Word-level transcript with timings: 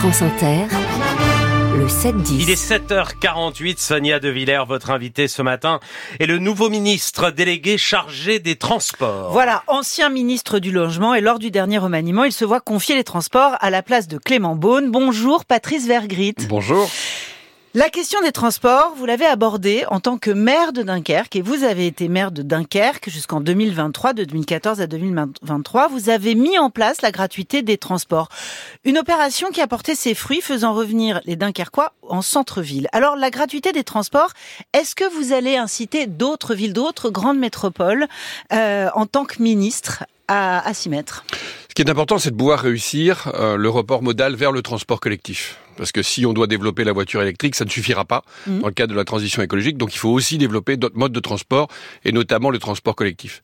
France 0.00 0.22
Inter, 0.22 0.64
le 1.76 1.86
7-10. 1.86 2.36
Il 2.40 2.48
est 2.48 2.70
7h48, 2.70 3.78
Sonia 3.78 4.18
De 4.18 4.30
Villers, 4.30 4.64
votre 4.66 4.90
invité 4.90 5.28
ce 5.28 5.42
matin, 5.42 5.78
est 6.18 6.24
le 6.24 6.38
nouveau 6.38 6.70
ministre 6.70 7.30
délégué 7.30 7.76
chargé 7.76 8.38
des 8.38 8.56
transports. 8.56 9.30
Voilà, 9.30 9.62
ancien 9.66 10.08
ministre 10.08 10.58
du 10.58 10.72
Logement 10.72 11.14
et 11.14 11.20
lors 11.20 11.38
du 11.38 11.50
dernier 11.50 11.76
remaniement, 11.76 12.24
il 12.24 12.32
se 12.32 12.46
voit 12.46 12.60
confier 12.60 12.94
les 12.94 13.04
transports 13.04 13.58
à 13.60 13.68
la 13.68 13.82
place 13.82 14.08
de 14.08 14.16
Clément 14.16 14.56
Beaune. 14.56 14.90
Bonjour 14.90 15.44
Patrice 15.44 15.86
Vergrit. 15.86 16.34
Bonjour. 16.48 16.88
La 17.72 17.88
question 17.88 18.20
des 18.20 18.32
transports, 18.32 18.94
vous 18.96 19.06
l'avez 19.06 19.26
abordée 19.26 19.84
en 19.90 20.00
tant 20.00 20.18
que 20.18 20.32
maire 20.32 20.72
de 20.72 20.82
Dunkerque 20.82 21.36
et 21.36 21.40
vous 21.40 21.62
avez 21.62 21.86
été 21.86 22.08
maire 22.08 22.32
de 22.32 22.42
Dunkerque 22.42 23.08
jusqu'en 23.08 23.40
2023, 23.40 24.12
de 24.12 24.24
2014 24.24 24.80
à 24.80 24.88
2023. 24.88 25.86
Vous 25.86 26.10
avez 26.10 26.34
mis 26.34 26.58
en 26.58 26.70
place 26.70 27.00
la 27.00 27.12
gratuité 27.12 27.62
des 27.62 27.78
transports. 27.78 28.28
Une 28.84 28.98
opération 28.98 29.50
qui 29.52 29.60
a 29.60 29.68
porté 29.68 29.94
ses 29.94 30.14
fruits 30.14 30.40
faisant 30.40 30.74
revenir 30.74 31.20
les 31.26 31.36
Dunkerquois 31.36 31.92
en 32.08 32.22
centre-ville. 32.22 32.88
Alors 32.90 33.14
la 33.14 33.30
gratuité 33.30 33.70
des 33.70 33.84
transports, 33.84 34.32
est-ce 34.72 34.96
que 34.96 35.08
vous 35.16 35.32
allez 35.32 35.56
inciter 35.56 36.08
d'autres 36.08 36.56
villes, 36.56 36.72
d'autres 36.72 37.08
grandes 37.08 37.38
métropoles 37.38 38.08
euh, 38.52 38.88
en 38.96 39.06
tant 39.06 39.24
que 39.24 39.40
ministre 39.40 40.02
à, 40.26 40.74
s'y 40.74 40.88
mettre? 40.88 41.24
Ce 41.68 41.74
qui 41.76 41.82
est 41.82 41.90
important, 41.90 42.18
c'est 42.18 42.32
de 42.32 42.36
pouvoir 42.36 42.58
réussir 42.58 43.30
euh, 43.34 43.56
le 43.56 43.68
report 43.68 44.02
modal 44.02 44.34
vers 44.34 44.50
le 44.50 44.60
transport 44.60 44.98
collectif. 44.98 45.56
Parce 45.80 45.92
que 45.92 46.02
si 46.02 46.26
on 46.26 46.34
doit 46.34 46.46
développer 46.46 46.84
la 46.84 46.92
voiture 46.92 47.22
électrique, 47.22 47.54
ça 47.54 47.64
ne 47.64 47.70
suffira 47.70 48.04
pas 48.04 48.22
Mhm. 48.46 48.60
dans 48.60 48.66
le 48.66 48.74
cadre 48.74 48.92
de 48.92 48.98
la 48.98 49.06
transition 49.06 49.40
écologique. 49.40 49.78
Donc 49.78 49.94
il 49.94 49.98
faut 49.98 50.10
aussi 50.10 50.36
développer 50.36 50.76
d'autres 50.76 50.98
modes 50.98 51.12
de 51.12 51.20
transport, 51.20 51.68
et 52.04 52.12
notamment 52.12 52.50
le 52.50 52.58
transport 52.58 52.94
collectif. 52.94 53.40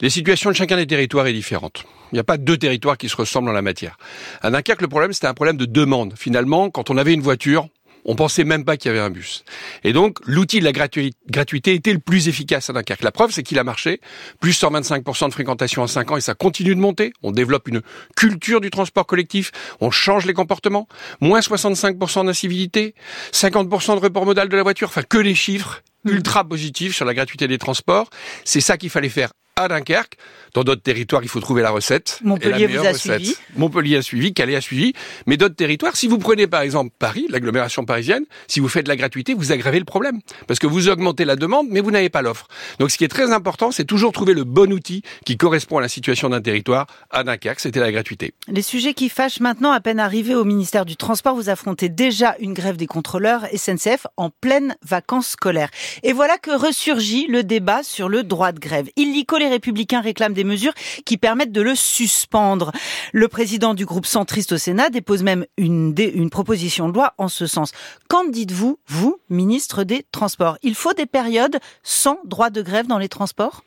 Les 0.00 0.08
situations 0.08 0.50
de 0.50 0.54
chacun 0.54 0.76
des 0.76 0.86
territoires 0.86 1.26
est 1.26 1.32
différente. 1.32 1.82
Il 2.12 2.14
n'y 2.14 2.20
a 2.20 2.24
pas 2.24 2.36
deux 2.36 2.56
territoires 2.56 2.96
qui 2.96 3.08
se 3.08 3.16
ressemblent 3.16 3.48
en 3.48 3.52
la 3.52 3.60
matière. 3.62 3.98
À 4.40 4.50
Dunkerque, 4.52 4.82
le 4.82 4.88
problème, 4.88 5.12
c'était 5.12 5.26
un 5.26 5.34
problème 5.34 5.56
de 5.56 5.64
demande. 5.64 6.14
Finalement, 6.16 6.70
quand 6.70 6.90
on 6.90 6.96
avait 6.96 7.12
une 7.12 7.22
voiture, 7.22 7.66
on 8.04 8.14
pensait 8.14 8.44
même 8.44 8.64
pas 8.64 8.76
qu'il 8.76 8.90
y 8.90 8.92
avait 8.92 9.04
un 9.04 9.10
bus. 9.10 9.44
Et 9.84 9.92
donc, 9.92 10.18
l'outil 10.24 10.60
de 10.60 10.64
la 10.64 10.72
gratuité, 10.72 11.74
était 11.74 11.92
le 11.92 11.98
plus 11.98 12.28
efficace 12.28 12.70
à 12.70 12.72
Dunkerque. 12.72 13.02
La 13.02 13.12
preuve, 13.12 13.30
c'est 13.32 13.42
qu'il 13.42 13.58
a 13.58 13.64
marché. 13.64 14.00
Plus 14.40 14.60
125% 14.60 15.28
de 15.28 15.32
fréquentation 15.32 15.82
en 15.82 15.86
5 15.86 16.10
ans 16.10 16.16
et 16.16 16.20
ça 16.20 16.34
continue 16.34 16.74
de 16.74 16.80
monter. 16.80 17.12
On 17.22 17.32
développe 17.32 17.68
une 17.68 17.82
culture 18.16 18.60
du 18.60 18.70
transport 18.70 19.06
collectif. 19.06 19.52
On 19.80 19.90
change 19.90 20.26
les 20.26 20.34
comportements. 20.34 20.88
Moins 21.20 21.40
65% 21.40 22.26
d'incivilité. 22.26 22.94
50% 23.32 23.96
de 23.96 24.00
report 24.00 24.26
modal 24.26 24.48
de 24.48 24.56
la 24.56 24.62
voiture. 24.62 24.88
Enfin, 24.88 25.02
que 25.02 25.18
les 25.18 25.34
chiffres 25.34 25.82
ultra 26.04 26.44
positifs 26.44 26.94
sur 26.94 27.04
la 27.04 27.14
gratuité 27.14 27.48
des 27.48 27.58
transports. 27.58 28.08
C'est 28.44 28.60
ça 28.60 28.78
qu'il 28.78 28.90
fallait 28.90 29.08
faire 29.08 29.30
à 29.62 29.68
Dunkerque. 29.68 30.14
Dans 30.54 30.64
d'autres 30.64 30.82
territoires, 30.82 31.22
il 31.22 31.28
faut 31.28 31.40
trouver 31.40 31.62
la 31.62 31.70
recette. 31.70 32.18
Montpellier 32.24 32.64
Et 32.64 32.68
la 32.68 32.80
vous 32.80 32.86
a 32.86 32.90
recette. 32.92 33.20
suivi. 33.20 33.36
Montpellier 33.56 33.96
a 33.98 34.02
suivi, 34.02 34.34
Calais 34.34 34.56
a 34.56 34.60
suivi. 34.60 34.92
Mais 35.26 35.36
d'autres 35.36 35.54
territoires, 35.54 35.96
si 35.96 36.08
vous 36.08 36.18
prenez 36.18 36.46
par 36.46 36.62
exemple 36.62 36.90
Paris, 36.98 37.26
l'agglomération 37.30 37.84
parisienne, 37.84 38.24
si 38.48 38.58
vous 38.60 38.68
faites 38.68 38.84
de 38.84 38.88
la 38.88 38.96
gratuité, 38.96 39.34
vous 39.34 39.52
aggravez 39.52 39.78
le 39.78 39.84
problème. 39.84 40.20
Parce 40.48 40.58
que 40.58 40.66
vous 40.66 40.88
augmentez 40.88 41.24
la 41.24 41.36
demande, 41.36 41.68
mais 41.70 41.80
vous 41.80 41.90
n'avez 41.90 42.08
pas 42.10 42.22
l'offre. 42.22 42.48
Donc 42.78 42.90
ce 42.90 42.98
qui 42.98 43.04
est 43.04 43.08
très 43.08 43.32
important, 43.32 43.70
c'est 43.70 43.84
toujours 43.84 44.12
trouver 44.12 44.34
le 44.34 44.44
bon 44.44 44.72
outil 44.72 45.02
qui 45.24 45.36
correspond 45.36 45.78
à 45.78 45.80
la 45.80 45.88
situation 45.88 46.28
d'un 46.30 46.40
territoire. 46.40 46.86
À 47.10 47.22
Dunkerque, 47.22 47.60
c'était 47.60 47.80
la 47.80 47.92
gratuité. 47.92 48.34
Les 48.48 48.62
sujets 48.62 48.94
qui 48.94 49.08
fâchent 49.08 49.40
maintenant, 49.40 49.70
à 49.72 49.80
peine 49.80 50.00
arrivés 50.00 50.34
au 50.34 50.44
ministère 50.44 50.84
du 50.84 50.96
Transport, 50.96 51.34
vous 51.36 51.48
affrontez 51.48 51.88
déjà 51.88 52.34
une 52.40 52.54
grève 52.54 52.76
des 52.76 52.86
contrôleurs 52.86 53.46
SNCF 53.54 54.06
en 54.16 54.30
pleine 54.30 54.76
vacances 54.82 55.28
scolaires. 55.28 55.70
Et 56.02 56.12
voilà 56.12 56.38
que 56.38 56.50
ressurgit 56.50 57.26
le 57.28 57.44
débat 57.44 57.82
sur 57.82 58.08
le 58.08 58.22
droit 58.22 58.52
de 58.52 58.58
grève. 58.58 58.88
Illico, 58.96 59.36
les 59.38 59.48
républicains 59.50 60.00
réclament 60.00 60.34
des 60.34 60.44
mesures 60.44 60.72
qui 61.04 61.18
permettent 61.18 61.52
de 61.52 61.60
le 61.60 61.74
suspendre. 61.74 62.72
Le 63.12 63.28
président 63.28 63.74
du 63.74 63.84
groupe 63.84 64.06
centriste 64.06 64.52
au 64.52 64.58
Sénat 64.58 64.90
dépose 64.90 65.22
même 65.22 65.44
une, 65.56 65.94
proposition 66.30 66.88
de 66.88 66.94
loi 66.94 67.14
en 67.18 67.28
ce 67.28 67.46
sens. 67.46 67.72
Qu'en 68.08 68.24
dites-vous, 68.24 68.78
vous, 68.86 69.18
ministre 69.28 69.84
des 69.84 70.06
Transports? 70.12 70.58
Il 70.62 70.74
faut 70.74 70.94
des 70.94 71.06
périodes 71.06 71.58
sans 71.82 72.18
droit 72.24 72.50
de 72.50 72.62
grève 72.62 72.86
dans 72.86 72.98
les 72.98 73.08
transports? 73.08 73.62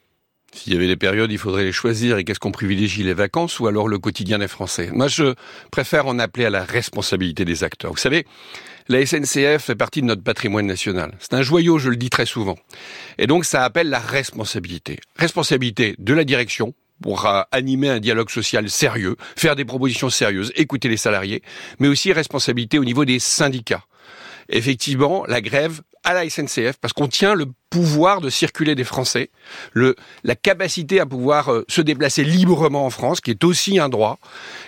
S'il 0.54 0.74
y 0.74 0.76
avait 0.76 0.88
des 0.88 0.96
périodes, 0.96 1.32
il 1.32 1.38
faudrait 1.38 1.64
les 1.64 1.72
choisir. 1.72 2.18
Et 2.18 2.24
qu'est-ce 2.24 2.40
qu'on 2.40 2.52
privilégie, 2.52 3.04
les 3.04 3.14
vacances 3.14 3.60
ou 3.60 3.68
alors 3.68 3.88
le 3.88 4.00
quotidien 4.00 4.40
des 4.40 4.48
Français? 4.48 4.90
Moi, 4.94 5.08
je 5.08 5.34
préfère 5.72 6.08
en 6.08 6.20
appeler 6.20 6.46
à 6.46 6.50
la 6.50 6.64
responsabilité 6.64 7.46
des 7.46 7.64
acteurs. 7.64 7.92
Vous 7.92 7.98
savez, 7.98 8.26
la 8.88 9.06
SNCF 9.06 9.64
fait 9.64 9.76
partie 9.76 10.02
de 10.02 10.08
notre 10.08 10.24
patrimoine 10.24 10.66
national. 10.66 11.16
C'est 11.20 11.34
un 11.34 11.42
joyau, 11.42 11.80
je 11.80 11.90
le 11.90 11.96
dis 11.96 12.10
très 12.10 12.26
souvent. 12.26 12.58
Et 13.18 13.28
donc, 13.28 13.46
ça 13.46 13.64
appelle 13.64 13.90
la 13.90 14.00
responsabilité. 14.00 15.00
Responsabilité 15.18 15.96
de 16.00 16.14
la 16.14 16.24
direction 16.24 16.74
pour 17.02 17.26
euh, 17.26 17.42
animer 17.52 17.90
un 17.90 18.00
dialogue 18.00 18.30
social 18.30 18.70
sérieux, 18.70 19.16
faire 19.36 19.56
des 19.56 19.66
propositions 19.66 20.10
sérieuses, 20.10 20.54
écouter 20.56 20.88
les 20.88 20.98
salariés, 20.98 21.42
mais 21.80 21.88
aussi 21.88 22.14
responsabilité 22.14 22.80
au 22.80 22.86
niveau 22.86 23.06
des 23.06 23.20
syndicats 23.20 23.84
effectivement 24.50 25.26
la 25.28 25.42
grève 25.42 25.82
à 26.04 26.14
la 26.14 26.30
SNCF 26.30 26.78
parce 26.82 26.94
qu'on 26.94 27.08
tient 27.08 27.36
le 27.36 27.48
pouvoir 27.70 28.22
de 28.22 28.30
circuler 28.30 28.76
des 28.76 28.84
Français, 28.84 29.32
le, 29.72 29.96
la 30.24 30.36
capacité 30.36 31.00
à 31.00 31.06
pouvoir 31.06 31.52
euh, 31.52 31.66
se 31.68 31.82
déplacer 31.82 32.24
librement 32.24 32.86
en 32.86 32.90
France, 32.90 33.20
qui 33.20 33.32
est 33.32 33.44
aussi 33.44 33.80
un 33.80 33.90
droit. 33.90 34.20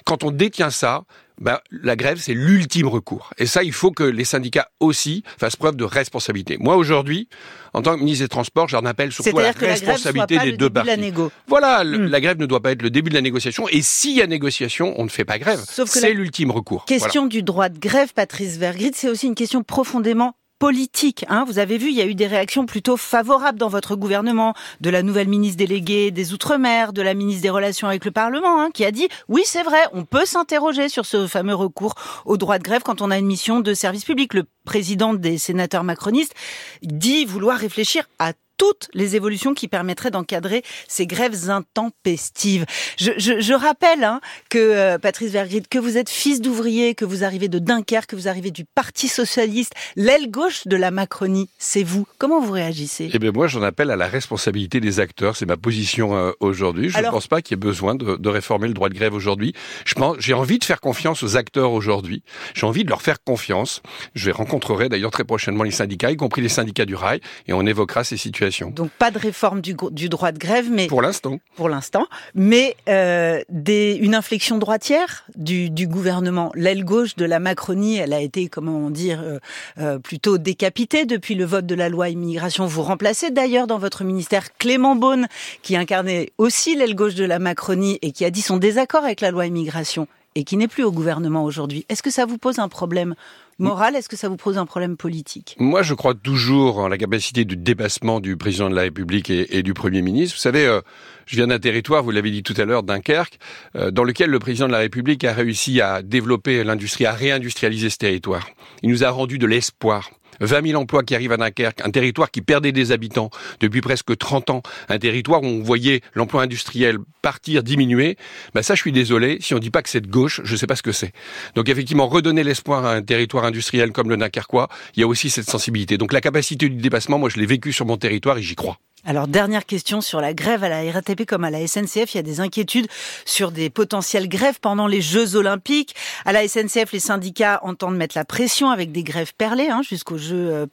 Quand 0.05 0.23
on 0.23 0.31
détient 0.31 0.71
ça, 0.71 1.03
ben, 1.39 1.59
la 1.69 1.95
grève, 1.95 2.17
c'est 2.19 2.33
l'ultime 2.33 2.87
recours. 2.87 3.31
Et 3.37 3.45
ça, 3.45 3.61
il 3.63 3.73
faut 3.73 3.91
que 3.91 4.03
les 4.03 4.23
syndicats 4.23 4.69
aussi 4.79 5.23
fassent 5.37 5.57
preuve 5.57 5.75
de 5.75 5.83
responsabilité. 5.83 6.57
Moi, 6.59 6.77
aujourd'hui, 6.77 7.27
en 7.73 7.81
tant 7.81 7.95
que 7.95 7.99
ministre 7.99 8.23
des 8.23 8.29
Transports, 8.29 8.69
j'en 8.69 8.85
appelle 8.85 9.11
surtout 9.11 9.37
à 9.37 9.43
la 9.43 9.51
responsabilité 9.51 10.39
des 10.39 10.53
deux 10.53 10.69
de 10.69 10.73
parties. 10.73 11.13
Voilà, 11.47 11.83
Hmm. 11.83 12.05
la 12.07 12.21
grève 12.21 12.39
ne 12.39 12.45
doit 12.45 12.61
pas 12.61 12.71
être 12.71 12.81
le 12.81 12.89
début 12.89 13.09
de 13.09 13.15
la 13.15 13.21
négociation. 13.21 13.67
Et 13.67 13.81
s'il 13.81 14.15
y 14.15 14.21
a 14.21 14.27
négociation, 14.27 14.93
on 14.97 15.03
ne 15.03 15.09
fait 15.09 15.25
pas 15.25 15.37
grève. 15.37 15.61
C'est 15.67 16.13
l'ultime 16.13 16.51
recours. 16.51 16.85
Voilà. 16.87 17.03
question 17.03 17.25
du 17.25 17.43
droit 17.43 17.69
de 17.69 17.79
grève, 17.79 18.13
Patrice 18.13 18.57
Vergrit, 18.57 18.91
c'est 18.95 19.09
aussi 19.09 19.27
une 19.27 19.35
question 19.35 19.61
profondément 19.63 20.35
politique. 20.65 21.25
Hein. 21.29 21.45
Vous 21.45 21.59
avez 21.59 21.77
vu, 21.77 21.89
il 21.89 21.95
y 21.95 22.01
a 22.01 22.07
eu 22.07 22.15
des 22.15 22.25
réactions 22.25 22.65
plutôt 22.65 22.97
favorables 22.97 23.59
dans 23.59 23.67
votre 23.67 23.95
gouvernement, 23.95 24.55
de 24.81 24.89
la 24.89 25.03
nouvelle 25.03 25.27
ministre 25.27 25.57
déléguée 25.57 26.09
des 26.09 26.33
Outre-mer, 26.33 26.91
de 26.91 27.03
la 27.03 27.13
ministre 27.13 27.43
des 27.43 27.51
Relations 27.51 27.87
avec 27.87 28.03
le 28.03 28.09
Parlement, 28.09 28.59
hein, 28.59 28.69
qui 28.73 28.83
a 28.83 28.89
dit 28.89 29.07
oui, 29.27 29.43
c'est 29.45 29.61
vrai, 29.61 29.77
on 29.93 30.05
peut 30.05 30.25
s'interroger 30.25 30.89
sur 30.89 31.05
ce 31.05 31.27
fameux 31.27 31.53
recours 31.53 31.93
au 32.25 32.37
droit 32.37 32.57
de 32.57 32.63
grève 32.63 32.81
quand 32.83 33.03
on 33.03 33.11
a 33.11 33.19
une 33.19 33.27
mission 33.27 33.59
de 33.59 33.75
service 33.75 34.05
public. 34.05 34.33
Le 34.33 34.45
président 34.65 35.13
des 35.13 35.37
sénateurs 35.37 35.83
macronistes 35.83 36.33
dit 36.81 37.25
vouloir 37.25 37.59
réfléchir 37.59 38.09
à 38.17 38.33
toutes 38.57 38.89
les 38.93 39.15
évolutions 39.15 39.53
qui 39.53 39.67
permettraient 39.67 40.11
d'encadrer 40.11 40.63
ces 40.87 41.07
grèves 41.07 41.49
intempestives. 41.49 42.65
Je, 42.97 43.11
je, 43.17 43.39
je 43.39 43.53
rappelle 43.53 44.03
hein, 44.03 44.21
que 44.49 44.57
euh, 44.59 44.97
Patrice 44.97 45.31
Vergrit, 45.31 45.63
que 45.69 45.79
vous 45.79 45.97
êtes 45.97 46.09
fils 46.09 46.41
d'ouvrier, 46.41 46.95
que 46.95 47.05
vous 47.05 47.23
arrivez 47.23 47.47
de 47.47 47.59
Dunkerque, 47.59 48.11
que 48.11 48.15
vous 48.15 48.27
arrivez 48.27 48.51
du 48.51 48.65
Parti 48.65 49.07
socialiste, 49.07 49.73
l'aile 49.95 50.29
gauche 50.29 50.67
de 50.67 50.75
la 50.77 50.91
Macronie, 50.91 51.49
c'est 51.57 51.83
vous. 51.83 52.07
Comment 52.17 52.39
vous 52.41 52.51
réagissez? 52.51 53.09
Eh 53.13 53.19
bien, 53.19 53.31
moi, 53.31 53.47
j'en 53.47 53.61
appelle 53.63 53.91
à 53.91 53.95
la 53.95 54.07
responsabilité 54.07 54.79
des 54.79 54.99
acteurs. 54.99 55.35
C'est 55.35 55.45
ma 55.45 55.57
position 55.57 56.15
euh, 56.15 56.31
aujourd'hui. 56.39 56.89
Je 56.89 56.93
ne 56.95 56.99
Alors- 56.99 57.13
pense 57.13 57.27
pas 57.27 57.41
qu'il 57.41 57.55
y 57.55 57.57
ait 57.59 57.65
besoin 57.65 57.95
de, 57.95 58.15
de 58.15 58.29
réformer 58.29 58.67
le 58.67 58.73
droit 58.73 58.89
de 58.89 58.93
grève 58.95 59.13
aujourd'hui. 59.13 59.53
Je 59.85 59.93
pense, 59.95 60.17
j'ai 60.19 60.33
envie 60.33 60.59
de 60.59 60.63
faire 60.63 60.81
confiance 60.81 61.23
aux 61.23 61.35
acteurs 61.37 61.71
aujourd'hui. 61.71 62.23
J'ai 62.53 62.65
envie 62.65 62.83
de 62.83 62.89
leur 62.89 63.01
faire 63.01 63.23
confiance. 63.23 63.81
Je 64.13 64.31
rencontrerai 64.31 64.89
d'ailleurs 64.89 65.11
très 65.11 65.23
prochainement 65.23 65.63
les 65.63 65.71
syndicats, 65.71 66.11
y 66.11 66.15
compris 66.17 66.41
les 66.41 66.49
syndicats 66.49 66.85
du 66.85 66.95
rail, 66.95 67.19
et 67.47 67.53
on 67.53 67.65
évoquera 67.65 68.03
ces 68.03 68.17
situations. 68.17 68.44
Donc 68.71 68.91
pas 68.91 69.11
de 69.11 69.19
réforme 69.19 69.61
du, 69.61 69.75
du 69.91 70.09
droit 70.09 70.31
de 70.31 70.37
grève, 70.37 70.67
mais 70.69 70.87
Pour 70.87 71.01
l'instant. 71.01 71.39
pour 71.55 71.69
l'instant, 71.69 72.07
mais 72.33 72.75
euh, 72.89 73.41
des, 73.49 73.97
une 74.01 74.15
inflexion 74.15 74.57
droitière 74.57 75.25
du, 75.35 75.69
du 75.69 75.87
gouvernement. 75.87 76.51
L'aile 76.55 76.83
gauche 76.85 77.15
de 77.15 77.25
la 77.25 77.39
Macronie, 77.39 77.97
elle 77.97 78.13
a 78.13 78.21
été, 78.21 78.47
comment 78.47 78.89
dire, 78.89 79.21
euh, 79.21 79.39
euh, 79.79 79.99
plutôt 79.99 80.37
décapitée 80.37 81.05
depuis 81.05 81.35
le 81.35 81.45
vote 81.45 81.65
de 81.65 81.75
la 81.75 81.89
loi 81.89 82.09
immigration. 82.09 82.65
Vous 82.65 82.83
remplacez 82.83 83.31
d'ailleurs 83.31 83.67
dans 83.67 83.79
votre 83.79 84.03
ministère 84.03 84.55
Clément 84.57 84.95
Beaune, 84.95 85.27
qui 85.61 85.75
incarnait 85.75 86.31
aussi 86.37 86.75
l'aile 86.75 86.95
gauche 86.95 87.15
de 87.15 87.25
la 87.25 87.39
Macronie 87.39 87.99
et 88.01 88.11
qui 88.11 88.25
a 88.25 88.29
dit 88.29 88.41
son 88.41 88.57
désaccord 88.57 89.03
avec 89.03 89.21
la 89.21 89.31
loi 89.31 89.45
immigration 89.45 90.07
et 90.35 90.43
qui 90.43 90.57
n'est 90.57 90.67
plus 90.67 90.83
au 90.83 90.91
gouvernement 90.91 91.43
aujourd'hui. 91.43 91.85
Est-ce 91.89 92.03
que 92.03 92.11
ça 92.11 92.25
vous 92.25 92.37
pose 92.37 92.59
un 92.59 92.67
problème 92.67 93.15
moral 93.59 93.95
Est-ce 93.95 94.09
que 94.09 94.15
ça 94.15 94.29
vous 94.29 94.37
pose 94.37 94.57
un 94.57 94.65
problème 94.65 94.97
politique? 94.97 95.55
Moi, 95.59 95.81
je 95.81 95.93
crois 95.93 96.13
toujours 96.13 96.79
en 96.79 96.87
la 96.87 96.97
capacité 96.97 97.45
de 97.45 97.55
dépassement 97.55 98.19
du 98.19 98.37
président 98.37 98.69
de 98.69 98.75
la 98.75 98.81
République 98.81 99.29
et, 99.29 99.57
et 99.57 99.63
du 99.63 99.73
Premier 99.73 100.01
ministre. 100.01 100.35
Vous 100.35 100.41
savez, 100.41 100.65
euh, 100.65 100.81
je 101.25 101.35
viens 101.35 101.47
d'un 101.47 101.59
territoire, 101.59 102.03
vous 102.03 102.11
l'avez 102.11 102.31
dit 102.31 102.43
tout 102.43 102.55
à 102.57 102.65
l'heure, 102.65 102.83
Dunkerque, 102.83 103.39
euh, 103.75 103.91
dans 103.91 104.03
lequel 104.03 104.29
le 104.29 104.39
président 104.39 104.67
de 104.67 104.71
la 104.71 104.79
République 104.79 105.23
a 105.23 105.33
réussi 105.33 105.81
à 105.81 106.01
développer 106.01 106.63
l'industrie, 106.63 107.05
à 107.05 107.13
réindustrialiser 107.13 107.89
ce 107.89 107.97
territoire. 107.97 108.47
Il 108.83 108.89
nous 108.89 109.03
a 109.03 109.09
rendu 109.09 109.37
de 109.37 109.47
l'espoir. 109.47 110.11
20 110.39 110.67
000 110.67 110.81
emplois 110.81 111.03
qui 111.03 111.15
arrivent 111.15 111.31
à 111.31 111.37
Dunkerque, 111.37 111.81
un 111.85 111.91
territoire 111.91 112.31
qui 112.31 112.41
perdait 112.41 112.71
des 112.71 112.91
habitants 112.91 113.29
depuis 113.59 113.81
presque 113.81 114.17
30 114.17 114.49
ans, 114.49 114.61
un 114.89 114.99
territoire 114.99 115.43
où 115.43 115.47
on 115.47 115.61
voyait 115.61 116.01
l'emploi 116.13 116.43
industriel 116.43 116.97
partir, 117.21 117.63
diminuer. 117.63 118.17
Ben 118.53 118.61
ça, 118.61 118.75
je 118.75 118.81
suis 118.81 118.91
désolé, 118.91 119.37
si 119.41 119.53
on 119.53 119.59
dit 119.59 119.71
pas 119.71 119.81
que 119.81 119.89
c'est 119.89 120.01
de 120.01 120.07
gauche, 120.07 120.41
je 120.43 120.55
sais 120.55 120.67
pas 120.67 120.75
ce 120.75 120.83
que 120.83 120.91
c'est. 120.91 121.11
Donc 121.55 121.69
effectivement, 121.69 122.07
redonner 122.07 122.43
l'espoir 122.43 122.85
à 122.85 122.93
un 122.93 123.01
territoire 123.01 123.45
industriel 123.45 123.91
comme 123.91 124.09
le 124.09 124.17
Dunkerquois, 124.17 124.69
il 124.95 125.01
y 125.01 125.03
a 125.03 125.07
aussi 125.07 125.29
cette 125.29 125.49
sensibilité. 125.49 125.97
Donc 125.97 126.13
la 126.13 126.21
capacité 126.21 126.69
du 126.69 126.75
dépassement, 126.75 127.17
moi 127.17 127.29
je 127.29 127.39
l'ai 127.39 127.45
vécu 127.45 127.73
sur 127.73 127.85
mon 127.85 127.97
territoire 127.97 128.37
et 128.37 128.41
j'y 128.41 128.55
crois. 128.55 128.77
Alors 129.07 129.27
dernière 129.27 129.67
question 129.67 130.01
sur 130.01 130.19
la 130.19 130.33
grève 130.33 130.63
à 130.63 130.69
la 130.69 130.91
RATP 130.91 131.27
comme 131.27 131.43
à 131.43 131.51
la 131.51 131.67
SNCF, 131.67 132.13
il 132.13 132.15
y 132.15 132.17
a 132.17 132.23
des 132.23 132.39
inquiétudes 132.39 132.87
sur 133.23 133.51
des 133.51 133.69
potentielles 133.69 134.27
grèves 134.27 134.59
pendant 134.59 134.87
les 134.87 134.99
Jeux 134.99 135.35
Olympiques. 135.35 135.95
À 136.25 136.33
la 136.33 136.47
SNCF, 136.47 136.91
les 136.91 136.99
syndicats 136.99 137.59
entendent 137.61 137.97
mettre 137.97 138.17
la 138.17 138.25
pression 138.25 138.71
avec 138.71 138.91
des 138.91 139.03
grèves 139.03 139.33
perlées 139.37 139.67
hein, 139.69 139.81
jusqu'aux 139.87 140.17
Jeux, 140.17 140.49
euh, 140.51 140.65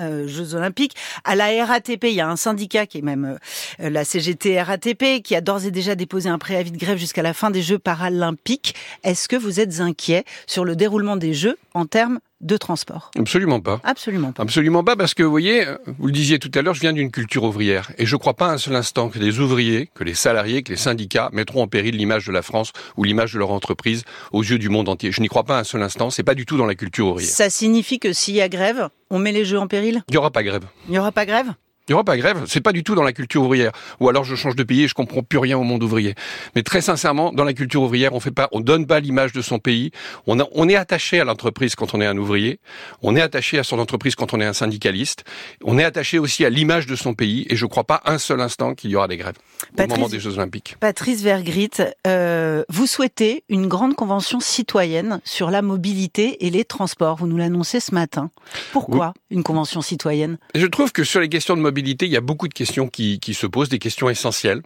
euh, 0.00 0.26
Jeux 0.26 0.56
Olympiques. 0.56 0.96
À 1.22 1.36
la 1.36 1.64
RATP, 1.64 2.04
il 2.04 2.14
y 2.14 2.20
a 2.20 2.28
un 2.28 2.34
syndicat 2.34 2.86
qui 2.86 2.98
est 2.98 3.02
même 3.02 3.38
euh, 3.80 3.88
la 3.88 4.04
CGT 4.04 4.60
RATP 4.60 5.22
qui 5.22 5.36
a 5.36 5.40
d'ores 5.40 5.64
et 5.64 5.70
déjà 5.70 5.94
déposé 5.94 6.28
un 6.28 6.38
préavis 6.38 6.72
de 6.72 6.78
grève 6.78 6.98
jusqu'à 6.98 7.22
la 7.22 7.34
fin 7.34 7.52
des 7.52 7.62
Jeux 7.62 7.78
paralympiques. 7.78 8.74
Est-ce 9.04 9.28
que 9.28 9.36
vous 9.36 9.60
êtes 9.60 9.78
inquiet 9.78 10.24
sur 10.48 10.64
le 10.64 10.74
déroulement 10.74 11.16
des 11.16 11.34
Jeux 11.34 11.56
en 11.72 11.86
termes 11.86 12.18
de 12.40 12.56
transport 12.56 13.10
Absolument 13.18 13.60
pas. 13.60 13.80
Absolument 13.84 14.32
pas. 14.32 14.42
Absolument 14.42 14.84
pas, 14.84 14.96
parce 14.96 15.14
que 15.14 15.22
vous 15.22 15.30
voyez, 15.30 15.64
vous 15.98 16.06
le 16.06 16.12
disiez 16.12 16.38
tout 16.38 16.50
à 16.54 16.62
l'heure, 16.62 16.74
je 16.74 16.80
viens 16.80 16.92
d'une 16.92 17.10
culture 17.10 17.44
ouvrière. 17.44 17.90
Et 17.98 18.06
je 18.06 18.14
ne 18.14 18.18
crois 18.18 18.34
pas 18.34 18.50
un 18.50 18.58
seul 18.58 18.74
instant 18.76 19.08
que 19.08 19.18
les 19.18 19.40
ouvriers, 19.40 19.90
que 19.94 20.04
les 20.04 20.14
salariés, 20.14 20.62
que 20.62 20.70
les 20.70 20.76
syndicats 20.76 21.30
mettront 21.32 21.62
en 21.62 21.68
péril 21.68 21.96
l'image 21.96 22.26
de 22.26 22.32
la 22.32 22.42
France 22.42 22.72
ou 22.96 23.04
l'image 23.04 23.32
de 23.32 23.38
leur 23.38 23.50
entreprise 23.50 24.04
aux 24.32 24.42
yeux 24.42 24.58
du 24.58 24.68
monde 24.68 24.88
entier. 24.88 25.12
Je 25.12 25.20
n'y 25.20 25.28
crois 25.28 25.44
pas 25.44 25.58
un 25.58 25.64
seul 25.64 25.82
instant, 25.82 26.10
c'est 26.10 26.22
pas 26.22 26.34
du 26.34 26.46
tout 26.46 26.56
dans 26.56 26.66
la 26.66 26.74
culture 26.74 27.08
ouvrière. 27.08 27.30
Ça 27.30 27.50
signifie 27.50 27.98
que 27.98 28.12
s'il 28.12 28.34
y 28.34 28.40
a 28.40 28.48
grève, 28.48 28.88
on 29.10 29.18
met 29.18 29.32
les 29.32 29.44
jeux 29.44 29.58
en 29.58 29.66
péril? 29.66 30.02
Il 30.08 30.12
n'y 30.12 30.18
aura 30.18 30.30
pas 30.30 30.42
grève. 30.42 30.64
Il 30.88 30.92
n'y 30.92 30.98
aura 30.98 31.12
pas 31.12 31.26
grève? 31.26 31.52
Il 31.88 31.92
n'y 31.92 31.94
aura 31.94 32.04
pas 32.04 32.16
grève, 32.16 32.44
c'est 32.48 32.60
pas 32.60 32.72
du 32.72 32.82
tout 32.82 32.96
dans 32.96 33.04
la 33.04 33.12
culture 33.12 33.44
ouvrière. 33.44 33.70
Ou 34.00 34.08
alors 34.08 34.24
je 34.24 34.34
change 34.34 34.56
de 34.56 34.64
pays 34.64 34.82
et 34.82 34.88
je 34.88 34.94
comprends 34.94 35.22
plus 35.22 35.38
rien 35.38 35.56
au 35.56 35.62
monde 35.62 35.84
ouvrier. 35.84 36.16
Mais 36.56 36.64
très 36.64 36.80
sincèrement, 36.80 37.32
dans 37.32 37.44
la 37.44 37.52
culture 37.52 37.82
ouvrière, 37.82 38.12
on 38.12 38.18
fait 38.18 38.32
pas, 38.32 38.48
on 38.50 38.60
donne 38.60 38.88
pas 38.88 38.98
l'image 38.98 39.32
de 39.32 39.40
son 39.40 39.60
pays. 39.60 39.92
On, 40.26 40.36
on 40.52 40.68
est 40.68 40.74
attaché 40.74 41.20
à 41.20 41.24
l'entreprise 41.24 41.76
quand 41.76 41.94
on 41.94 42.00
est 42.00 42.06
un 42.06 42.16
ouvrier. 42.16 42.58
On 43.02 43.14
est 43.14 43.20
attaché 43.20 43.60
à 43.60 43.62
son 43.62 43.78
entreprise 43.78 44.16
quand 44.16 44.34
on 44.34 44.40
est 44.40 44.44
un 44.44 44.52
syndicaliste. 44.52 45.22
On 45.62 45.78
est 45.78 45.84
attaché 45.84 46.18
aussi 46.18 46.44
à 46.44 46.50
l'image 46.50 46.86
de 46.86 46.96
son 46.96 47.14
pays. 47.14 47.46
Et 47.50 47.54
je 47.54 47.64
ne 47.64 47.70
crois 47.70 47.84
pas 47.84 48.02
un 48.04 48.18
seul 48.18 48.40
instant 48.40 48.74
qu'il 48.74 48.90
y 48.90 48.96
aura 48.96 49.06
des 49.06 49.16
grèves 49.16 49.36
au 49.78 49.86
moment 49.86 50.08
des 50.08 50.18
Jeux 50.18 50.38
Olympiques. 50.38 50.76
Patrice 50.80 51.22
Vergrit, 51.22 51.70
euh, 52.08 52.64
vous 52.68 52.86
souhaitez 52.86 53.44
une 53.48 53.68
grande 53.68 53.94
convention 53.94 54.40
citoyenne 54.40 55.20
sur 55.22 55.52
la 55.52 55.62
mobilité 55.62 56.44
et 56.46 56.50
les 56.50 56.64
transports. 56.64 57.16
Vous 57.16 57.28
nous 57.28 57.36
l'annoncez 57.36 57.78
ce 57.78 57.94
matin. 57.94 58.30
Pourquoi 58.72 59.14
une 59.30 59.44
convention 59.44 59.82
citoyenne? 59.82 60.38
Je 60.56 60.66
trouve 60.66 60.90
que 60.90 61.04
sur 61.04 61.20
les 61.20 61.28
questions 61.28 61.56
de 61.56 61.60
mobilité 61.60 61.75
il 61.76 62.08
y 62.08 62.16
a 62.16 62.20
beaucoup 62.20 62.48
de 62.48 62.54
questions 62.54 62.88
qui, 62.88 63.20
se 63.34 63.46
posent, 63.46 63.68
des 63.68 63.78
questions 63.78 64.08
essentielles. 64.08 64.62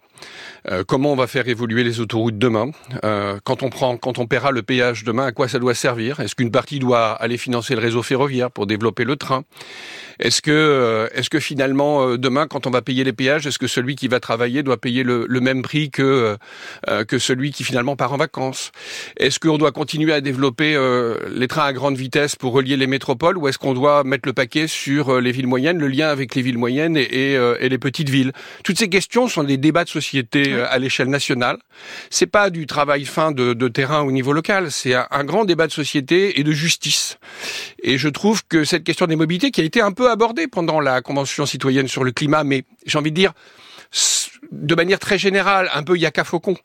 Euh, 0.69 0.85
comment 0.87 1.13
on 1.13 1.17
va 1.17 1.27
faire 1.27 1.49
évoluer 1.49 1.85
les 1.85 2.01
autoroutes 2.01 2.39
demain 2.39 2.71
euh, 3.05 3.39
Quand 3.45 3.63
on 3.63 3.71
prend, 3.71 3.97
quand 3.97 4.19
on 4.19 4.27
paiera 4.27 4.51
le 4.51 4.63
péage 4.63 5.05
demain, 5.05 5.27
à 5.27 5.33
quoi 5.33 5.49
ça 5.49 5.59
doit 5.59 5.75
servir? 5.75 6.21
Est-ce 6.21 6.35
qu'une 6.35 6.51
partie 6.51 6.79
doit 6.79 7.13
aller 7.13 7.39
financer 7.39 7.75
le 7.75 7.81
réseau 7.81 8.03
ferroviaire 8.03 8.51
pour 8.51 8.67
développer 8.67 9.05
le 9.05 9.17
train? 9.17 9.45
Est-ce 10.19 10.43
que, 10.43 10.51
euh, 10.51 11.09
est-ce 11.15 11.31
que 11.31 11.41
finalement 11.41 12.17
demain, 12.17 12.47
quand 12.47 12.67
on 12.67 12.71
va 12.71 12.83
payer 12.83 13.05
les 13.05 13.15
péages, 13.15 13.47
est-ce 13.47 13.59
que 13.59 13.67
celui 13.67 13.97
qui 13.97 14.07
va 14.07 14.21
travailler 14.21 14.63
doit 14.63 14.77
payer 14.77 15.03
le, 15.03 15.27
même 15.41 15.63
prix 15.63 15.91
que 15.91 16.37
que 17.09 17.19
celui 17.19 17.53
qui 17.53 17.65
finalement 17.65 17.97
part 17.97 18.13
en 18.13 18.19
vacances? 18.19 18.73
Est-ce 19.17 19.41
qu'on 19.41 19.57
doit 19.57 19.73
continuer 19.73 20.13
à 20.13 20.21
développer 20.21 20.79
les 21.35 21.49
trains 21.49 21.65
à 21.65 21.73
grande 21.73 21.97
vitesse 21.97 22.37
pour 22.37 22.53
relier 22.53 22.77
les 22.77 22.87
métropoles, 22.87 23.39
ou 23.39 23.49
est-ce 23.49 23.57
qu'on 23.57 23.73
doit 23.73 24.05
mettre 24.05 24.29
le 24.29 24.35
paquet 24.35 24.67
sur 24.67 25.23
les 25.23 25.33
villes 25.33 25.47
moyennes, 25.47 25.79
le 25.79 25.89
lien 25.89 26.09
avec 26.09 26.35
les 26.35 26.43
villes 26.43 26.59
moyennes 26.59 26.99
et, 27.03 27.33
et 27.35 27.69
les 27.69 27.79
petites 27.79 28.11
villes 28.11 28.33
Toutes 28.65 28.79
ces 28.79 28.89
questions 28.89 29.29
sont 29.29 29.45
des 29.45 29.57
débats 29.57 29.85
de 29.85 29.89
société 29.89 30.55
à 30.55 30.79
l'échelle 30.79 31.09
nationale. 31.09 31.59
C'est 32.11 32.27
pas 32.27 32.51
du 32.51 32.67
travail 32.67 33.05
fin 33.05 33.33
de, 33.33 33.69
terrain 33.69 34.03
au 34.03 34.13
niveau 34.13 34.33
local, 34.33 34.71
c'est 34.71 34.95
un, 34.95 35.25
grand 35.25 35.45
débat 35.45 35.67
de 35.67 35.73
société 35.73 36.41
et 36.41 36.45
de 36.45 36.53
justice. 36.53 37.19
Et 37.83 37.99
je 37.99 38.09
trouve 38.09 38.45
que 38.47 38.65
cette 38.65 38.85
question 38.85 39.07
des 39.07 39.17
mobilités, 39.17 39.51
qui 39.51 39.61
a 39.61 39.65
été 39.65 39.81
un 39.81 39.93
peu 39.93 40.11
abordée 40.11 40.49
pendant 40.49 40.81
la 40.81 41.03
Convention 41.03 41.47
citoyenne 41.47 41.89
sur 41.89 42.05
le 42.05 42.13
climat, 42.13 42.45
mais 42.45 42.65
j'ai 42.87 42.99
envie 42.99 43.11
de 43.11 43.17
dire 43.17 43.33
de 44.53 44.75
manière 44.75 44.99
très 44.99 45.19
générale, 45.19 45.71
un 45.75 45.83
peu 45.83 45.97
yaka 45.97 46.25
faucon. 46.25 46.57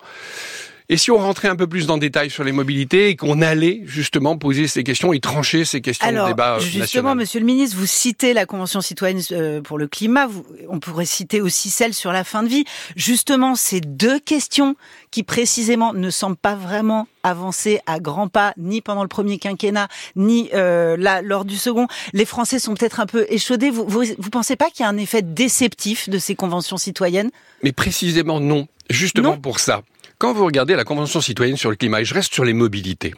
Et 0.88 0.98
si 0.98 1.10
on 1.10 1.18
rentrait 1.18 1.48
un 1.48 1.56
peu 1.56 1.66
plus 1.66 1.88
dans 1.88 1.96
le 1.96 2.00
détail 2.00 2.30
sur 2.30 2.44
les 2.44 2.52
mobilités 2.52 3.10
et 3.10 3.16
qu'on 3.16 3.42
allait 3.42 3.82
justement 3.86 4.38
poser 4.38 4.68
ces 4.68 4.84
questions 4.84 5.14
et 5.14 5.20
trancher 5.20 5.66
ces 5.66 5.82
questions 5.82 6.12
de 6.12 6.28
débat 6.28 6.58
euh, 6.58 6.60
justement, 6.60 7.16
Monsieur 7.16 7.40
le 7.40 7.46
Ministre, 7.46 7.76
vous 7.78 7.88
citez 7.88 8.34
la 8.34 8.46
Convention 8.46 8.82
citoyenne 8.82 9.22
euh, 9.32 9.62
pour 9.62 9.80
le 9.80 9.88
climat. 9.88 10.28
on 10.70 10.80
pourrait 10.80 11.06
citer 11.06 11.42
aussi 11.42 11.72
celle 11.72 11.96
sur 11.96 12.12
la 12.12 12.24
fin 12.24 12.44
de 12.44 12.50
vie. 12.50 12.66
Justement, 12.96 13.56
ces 13.56 13.82
deux 13.82 14.20
questions 14.20 14.76
qui 15.10 15.24
précisément 15.24 15.94
ne 15.94 16.10
semblent 16.12 16.36
pas 16.36 16.56
vraiment 16.56 17.08
avancer 17.24 17.80
à 17.88 18.00
grands 18.00 18.28
pas, 18.28 18.54
ni 18.58 18.82
pendant 18.82 19.02
le 19.02 19.08
premier 19.08 19.40
quinquennat, 19.40 19.88
ni 20.16 20.50
euh, 20.54 20.98
là 20.98 21.24
lors 21.24 21.46
du 21.46 21.56
second. 21.56 21.88
Les 22.14 22.26
Français 22.26 22.60
sont 22.60 22.76
peut-être 22.76 23.00
un 23.00 23.08
peu 23.08 23.26
échaudés. 23.30 23.72
Vous, 23.72 23.86
vous, 23.88 24.04
vous 24.20 24.30
pensez 24.30 24.56
pas 24.56 24.70
qu'il 24.70 24.84
y 24.84 24.86
a 24.86 24.90
un 24.90 24.98
effet 24.98 25.24
déceptif 25.24 26.10
de 26.10 26.20
ces 26.20 26.36
conventions 26.36 26.78
citoyennes? 26.78 27.32
Mais 27.64 27.72
précisément 27.72 28.40
non. 28.40 28.68
Justement 28.92 29.38
pour 29.38 29.60
ça. 29.60 29.82
Quand 30.18 30.34
vous 30.34 30.46
regardez 30.46 30.76
la 30.76 30.86
Convention 30.86 31.20
citoyenne 31.20 31.58
sur 31.58 31.70
le 31.70 31.76
climat, 31.76 32.02
et 32.02 32.06
je 32.06 32.14
reste 32.14 32.34
sur 32.34 32.46
les 32.46 32.54
mobilités, 32.54 33.14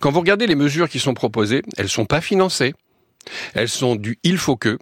quand 0.00 0.12
vous 0.12 0.20
regardez 0.20 0.46
les 0.46 0.54
mesures 0.54 0.88
qui 0.88 1.00
sont 1.00 1.14
proposées, 1.14 1.62
elles 1.76 1.86
ne 1.86 1.90
sont 1.90 2.06
pas 2.06 2.20
financées, 2.20 2.74
elles 3.54 3.68
sont 3.68 3.96
du 3.96 4.18
il 4.22 4.38
faut 4.38 4.56
que, 4.56 4.78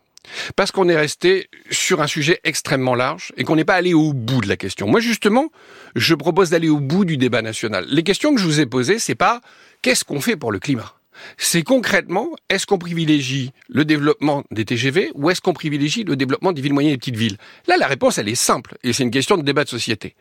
parce 0.55 0.70
qu'on 0.70 0.88
est 0.88 0.97
resté 0.97 1.49
sur 1.70 2.03
un 2.03 2.06
sujet 2.06 2.41
extrêmement 2.44 2.94
large 2.94 3.32
et 3.37 3.44
qu'on 3.44 3.56
n'est 3.56 3.64
pas 3.64 3.75
allé 3.75 3.94
au 3.94 4.12
bout 4.12 4.41
de 4.43 4.49
la 4.49 4.56
question. 4.56 4.87
Moi, 4.87 5.00
justement, 5.00 5.50
je 5.94 6.14
propose 6.14 6.50
d'aller 6.50 6.69
au 6.69 6.81
bout 6.81 7.05
du 7.05 7.17
débat 7.17 7.43
national. 7.43 7.87
Les 7.88 8.02
questions 8.02 8.35
que 8.35 8.41
je 8.41 8.44
vous 8.44 8.61
ai 8.61 8.67
posées, 8.67 8.99
c'est 8.99 9.14
pas 9.14 9.41
qu'est-ce 9.81 10.05
qu'on 10.05 10.20
fait 10.20 10.37
pour 10.37 10.52
le 10.52 10.59
climat? 10.59 10.93
C'est 11.39 11.63
concrètement, 11.63 12.31
est-ce 12.49 12.67
qu'on 12.67 12.79
privilégie 12.79 13.53
le 13.69 13.85
développement 13.85 14.45
des 14.51 14.65
TGV 14.65 15.11
ou 15.15 15.31
est-ce 15.31 15.41
qu'on 15.41 15.53
privilégie 15.53 16.05
le 16.05 16.17
développement 16.17 16.53
des 16.53 16.63
villes 16.63 16.73
moyennes 16.73 16.95
et 16.95 16.99
petites 16.99 17.17
villes? 17.17 17.37
Là, 17.67 17.77
la 17.79 17.87
réponse, 17.87 18.19
elle 18.19 18.29
est 18.29 18.35
simple 18.35 18.77
et 18.83 18.93
c'est 18.93 19.03
une 19.03 19.11
question 19.11 19.37
de 19.37 19.43
débat 19.43 19.65
de 19.65 19.69
société. 19.69 20.15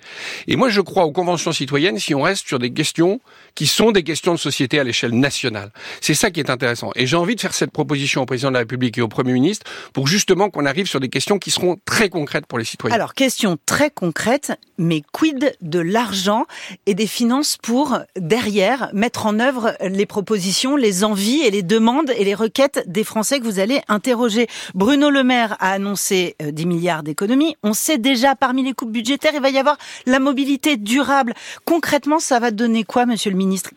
Et 0.47 0.55
moi, 0.55 0.69
je 0.69 0.81
crois 0.81 1.05
aux 1.05 1.11
conventions 1.11 1.51
citoyennes 1.51 1.99
si 1.99 2.15
on 2.15 2.21
reste 2.21 2.47
sur 2.47 2.59
des 2.59 2.71
questions 2.71 3.19
qui 3.55 3.67
sont 3.67 3.91
des 3.91 4.03
questions 4.03 4.33
de 4.33 4.39
société 4.39 4.79
à 4.79 4.83
l'échelle 4.83 5.17
nationale. 5.17 5.71
C'est 6.01 6.13
ça 6.13 6.31
qui 6.31 6.39
est 6.39 6.49
intéressant. 6.49 6.91
Et 6.95 7.07
j'ai 7.07 7.17
envie 7.17 7.35
de 7.35 7.41
faire 7.41 7.53
cette 7.53 7.71
proposition 7.71 8.21
au 8.21 8.25
président 8.25 8.49
de 8.49 8.53
la 8.53 8.59
République 8.59 8.97
et 8.97 9.01
au 9.01 9.07
Premier 9.07 9.33
ministre 9.33 9.65
pour 9.93 10.07
justement 10.07 10.49
qu'on 10.49 10.65
arrive 10.65 10.87
sur 10.87 10.99
des 10.99 11.09
questions 11.09 11.39
qui 11.39 11.51
seront 11.51 11.77
très 11.85 12.09
concrètes 12.09 12.45
pour 12.45 12.59
les 12.59 12.65
citoyens. 12.65 12.95
Alors, 12.95 13.13
question 13.13 13.57
très 13.65 13.89
concrète, 13.89 14.53
mais 14.77 15.01
quid 15.11 15.55
de 15.61 15.79
l'argent 15.79 16.45
et 16.85 16.93
des 16.93 17.07
finances 17.07 17.57
pour, 17.61 17.99
derrière, 18.15 18.89
mettre 18.93 19.25
en 19.25 19.39
œuvre 19.39 19.75
les 19.81 20.05
propositions, 20.05 20.75
les 20.75 21.03
envies 21.03 21.41
et 21.41 21.51
les 21.51 21.63
demandes 21.63 22.11
et 22.17 22.23
les 22.23 22.35
requêtes 22.35 22.83
des 22.87 23.03
Français 23.03 23.39
que 23.39 23.45
vous 23.45 23.59
allez 23.59 23.81
interroger. 23.87 24.47
Bruno 24.73 25.09
Le 25.09 25.23
Maire 25.23 25.55
a 25.59 25.71
annoncé 25.71 26.35
10 26.39 26.63
euh, 26.63 26.67
milliards 26.67 27.03
d'économies. 27.03 27.55
On 27.63 27.73
sait 27.73 27.97
déjà, 27.97 28.35
parmi 28.35 28.63
les 28.63 28.73
coupes 28.73 28.91
budgétaires, 28.91 29.33
il 29.35 29.41
va 29.41 29.49
y 29.49 29.57
avoir 29.57 29.77
la 30.05 30.19
mobilité 30.19 30.77
durable. 30.77 31.33
Concrètement, 31.65 32.19
ça 32.19 32.39
va 32.39 32.51
donner 32.51 32.83
quoi, 32.83 33.05
monsieur 33.05 33.31
le 33.31 33.37
ministre? 33.37 33.71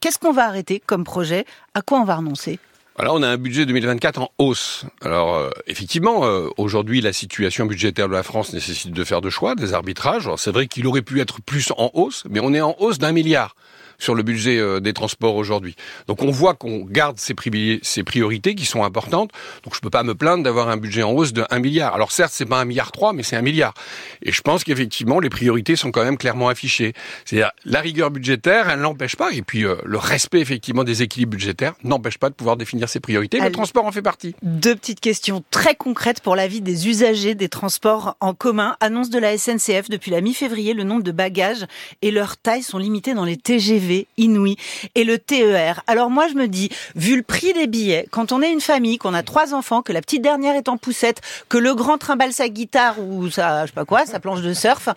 Qu'est-ce 0.00 0.18
qu'on 0.18 0.32
va 0.32 0.46
arrêter 0.46 0.80
comme 0.84 1.04
projet? 1.04 1.44
À 1.74 1.82
quoi 1.82 2.00
on 2.00 2.04
va 2.04 2.16
renoncer? 2.16 2.58
Alors 2.98 3.14
on 3.14 3.22
a 3.22 3.28
un 3.28 3.38
budget 3.38 3.64
2024 3.64 4.20
en 4.20 4.28
hausse. 4.38 4.84
Alors 5.00 5.34
euh, 5.34 5.50
effectivement, 5.66 6.24
euh, 6.24 6.48
aujourd'hui 6.58 7.00
la 7.00 7.12
situation 7.12 7.64
budgétaire 7.64 8.06
de 8.06 8.12
la 8.12 8.22
France 8.22 8.52
nécessite 8.52 8.92
de 8.92 9.04
faire 9.04 9.22
de 9.22 9.30
choix, 9.30 9.54
des 9.54 9.72
arbitrages. 9.72 10.28
c'est 10.36 10.50
vrai 10.50 10.66
qu'il 10.66 10.86
aurait 10.86 11.02
pu 11.02 11.20
être 11.20 11.40
plus 11.40 11.72
en 11.78 11.90
hausse, 11.94 12.24
mais 12.28 12.40
on 12.40 12.52
est 12.52 12.60
en 12.60 12.76
hausse 12.78 12.98
d'un 12.98 13.12
milliard 13.12 13.56
sur 14.02 14.14
le 14.14 14.22
budget 14.22 14.58
euh, 14.58 14.80
des 14.80 14.92
transports 14.92 15.36
aujourd'hui. 15.36 15.76
Donc 16.08 16.22
on 16.22 16.30
voit 16.30 16.54
qu'on 16.54 16.84
garde 16.84 17.18
ces, 17.18 17.34
priorités 17.34 18.54
qui 18.54 18.66
sont 18.66 18.82
importantes. 18.82 19.30
Donc 19.62 19.74
je 19.74 19.80
peux 19.80 19.90
pas 19.90 20.02
me 20.02 20.14
plaindre 20.14 20.42
d'avoir 20.42 20.68
un 20.68 20.76
budget 20.76 21.04
en 21.04 21.12
hausse 21.12 21.32
de 21.32 21.44
1 21.50 21.60
milliard. 21.60 21.94
Alors 21.94 22.10
certes, 22.10 22.32
c'est 22.34 22.46
pas 22.46 22.60
un 22.60 22.64
milliard 22.64 22.90
3, 22.90 23.12
mais 23.12 23.22
c'est 23.22 23.36
un 23.36 23.42
milliard. 23.42 23.74
Et 24.22 24.32
je 24.32 24.42
pense 24.42 24.64
qu'effectivement, 24.64 25.20
les 25.20 25.30
priorités 25.30 25.76
sont 25.76 25.92
quand 25.92 26.04
même 26.04 26.18
clairement 26.18 26.48
affichées. 26.48 26.94
C'est-à-dire 27.24 27.52
la 27.64 27.80
rigueur 27.80 28.10
budgétaire, 28.10 28.68
elle 28.68 28.80
n'empêche 28.80 29.14
pas, 29.14 29.30
et 29.32 29.42
puis 29.42 29.64
euh, 29.64 29.76
le 29.84 29.98
respect 29.98 30.40
effectivement 30.40 30.82
des 30.82 31.02
équilibres 31.02 31.32
budgétaires 31.32 31.74
n'empêche 31.84 32.18
pas 32.18 32.28
de 32.28 32.34
pouvoir 32.34 32.56
définir 32.56 32.88
ses 32.88 32.98
priorités. 32.98 33.38
Le 33.38 33.52
transport 33.52 33.86
en 33.86 33.92
fait 33.92 34.02
partie. 34.02 34.34
Deux 34.42 34.74
petites 34.74 35.00
questions 35.00 35.44
très 35.50 35.76
concrètes 35.76 36.20
pour 36.20 36.34
la 36.34 36.48
vie 36.48 36.60
des 36.60 36.88
usagers 36.88 37.36
des 37.36 37.48
transports 37.48 38.16
en 38.20 38.34
commun. 38.34 38.76
Annonce 38.80 39.10
de 39.10 39.18
la 39.18 39.38
SNCF 39.38 39.88
depuis 39.88 40.10
la 40.10 40.20
mi-février, 40.20 40.74
le 40.74 40.82
nombre 40.82 41.04
de 41.04 41.12
bagages 41.12 41.66
et 42.02 42.10
leur 42.10 42.36
taille 42.36 42.62
sont 42.62 42.78
limités 42.78 43.14
dans 43.14 43.24
les 43.24 43.36
TGV 43.36 43.91
inouï 44.16 44.56
et 44.94 45.04
le 45.04 45.18
TER. 45.18 45.82
Alors 45.86 46.10
moi 46.10 46.28
je 46.28 46.34
me 46.34 46.48
dis, 46.48 46.70
vu 46.94 47.16
le 47.16 47.22
prix 47.22 47.52
des 47.52 47.66
billets, 47.66 48.06
quand 48.10 48.32
on 48.32 48.42
est 48.42 48.50
une 48.50 48.60
famille, 48.60 48.98
qu'on 48.98 49.14
a 49.14 49.22
trois 49.22 49.54
enfants, 49.54 49.82
que 49.82 49.92
la 49.92 50.00
petite 50.00 50.22
dernière 50.22 50.54
est 50.54 50.68
en 50.68 50.76
poussette, 50.76 51.20
que 51.48 51.58
le 51.58 51.74
grand 51.74 51.98
trimballe 51.98 52.32
sa 52.32 52.48
guitare 52.48 52.98
ou 53.00 53.30
sa, 53.30 53.62
je 53.62 53.66
sais 53.68 53.74
pas 53.74 53.84
quoi, 53.84 54.06
sa 54.06 54.20
planche 54.20 54.42
de 54.42 54.54
surf, 54.54 54.88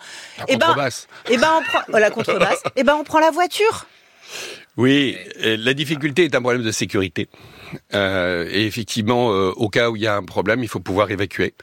et 0.48 0.54
eh 0.54 0.56
ben, 0.56 0.74
et 0.76 1.34
eh 1.34 1.36
ben 1.36 1.50
on 1.58 1.62
prend 1.62 1.80
oh, 1.92 1.98
la 1.98 2.10
contrebasse, 2.10 2.62
et 2.64 2.70
eh 2.80 2.84
ben 2.84 2.96
on 2.98 3.04
prend 3.04 3.20
la 3.20 3.30
voiture. 3.30 3.86
Oui, 4.76 5.16
la 5.42 5.72
difficulté 5.72 6.24
est 6.24 6.34
un 6.34 6.42
problème 6.42 6.62
de 6.62 6.70
sécurité. 6.70 7.28
Euh, 7.94 8.48
et 8.50 8.66
effectivement, 8.66 9.32
euh, 9.32 9.52
au 9.56 9.68
cas 9.68 9.90
où 9.90 9.96
il 9.96 10.02
y 10.02 10.06
a 10.06 10.16
un 10.16 10.22
problème, 10.22 10.62
il 10.62 10.68
faut 10.68 10.80
pouvoir 10.80 11.10
évacuer. 11.10 11.54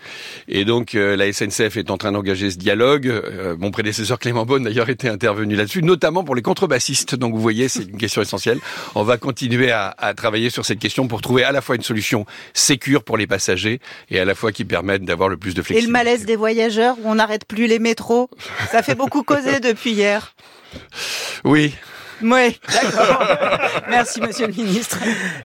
Et 0.47 0.65
donc, 0.65 0.95
euh, 0.95 1.15
la 1.15 1.31
SNCF 1.31 1.77
est 1.77 1.89
en 1.89 1.97
train 1.97 2.11
d'engager 2.11 2.49
ce 2.51 2.57
dialogue. 2.57 3.11
mon 3.59 3.71
prédécesseur 3.71 4.19
Clément 4.19 4.45
Beaune, 4.45 4.63
d'ailleurs, 4.63 4.89
était 4.89 5.09
intervenu 5.09 5.55
là-dessus, 5.55 5.83
notamment 5.83 6.23
pour 6.23 6.35
les 6.35 6.41
contrebassistes. 6.41 7.15
Donc, 7.15 7.33
vous 7.33 7.41
voyez, 7.41 7.67
c'est 7.67 7.83
une 7.83 7.97
question 7.97 8.21
essentielle. 8.21 8.59
On 8.95 9.03
va 9.03 9.17
continuer 9.17 9.71
à, 9.71 9.93
à, 9.97 10.13
travailler 10.13 10.49
sur 10.49 10.65
cette 10.65 10.79
question 10.79 11.07
pour 11.07 11.21
trouver 11.21 11.43
à 11.43 11.51
la 11.51 11.61
fois 11.61 11.75
une 11.75 11.83
solution 11.83 12.25
sécure 12.53 13.03
pour 13.03 13.17
les 13.17 13.27
passagers 13.27 13.79
et 14.09 14.19
à 14.19 14.25
la 14.25 14.35
fois 14.35 14.51
qui 14.51 14.65
permette 14.65 15.03
d'avoir 15.03 15.29
le 15.29 15.37
plus 15.37 15.53
de 15.53 15.61
flexibilité. 15.61 15.83
Et 15.83 15.87
le 15.87 15.91
malaise 15.91 16.25
des 16.25 16.35
voyageurs 16.35 16.95
où 17.01 17.09
on 17.09 17.15
n'arrête 17.15 17.45
plus 17.45 17.67
les 17.67 17.79
métros, 17.79 18.29
ça 18.71 18.83
fait 18.83 18.95
beaucoup 18.95 19.23
causer 19.23 19.59
depuis 19.59 19.91
hier. 19.91 20.35
Oui. 21.43 21.73
Oui, 22.23 22.57
d'accord. 22.71 23.27
Merci, 23.89 24.21
monsieur 24.21 24.47
le 24.47 24.53
ministre. 24.53 24.97